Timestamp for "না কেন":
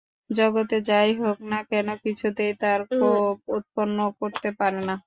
1.51-1.87